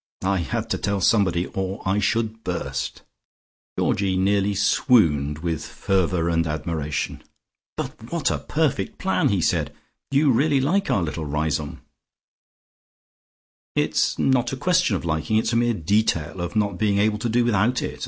I 0.23 0.37
had 0.39 0.67
to 0.71 0.79
tell 0.79 0.99
somebody 0.99 1.45
or 1.45 1.83
I 1.87 1.99
should 1.99 2.43
burst." 2.43 3.03
Georgie 3.77 4.17
nearly 4.17 4.55
swooned 4.55 5.37
with 5.43 5.63
fervour 5.63 6.27
and 6.27 6.47
admiration. 6.47 7.21
"But 7.77 8.11
what 8.11 8.31
a 8.31 8.39
perfect 8.39 8.97
plan!" 8.97 9.29
he 9.29 9.41
said. 9.41 9.71
"You 10.09 10.31
really 10.31 10.59
like 10.59 10.89
our 10.89 11.03
little 11.03 11.25
Riseholme?" 11.27 11.81
"It's 13.75 14.17
not 14.17 14.51
a 14.51 14.57
question 14.57 14.95
of 14.95 15.05
liking; 15.05 15.37
it's 15.37 15.53
a 15.53 15.55
mere 15.55 15.75
detail 15.75 16.41
of 16.41 16.55
not 16.55 16.79
being 16.79 16.97
able 16.97 17.19
to 17.19 17.29
do 17.29 17.45
without 17.45 17.83
it. 17.83 17.99